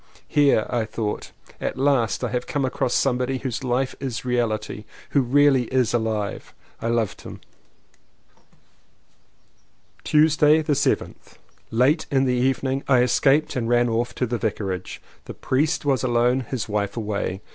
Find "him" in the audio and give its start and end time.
7.21-7.39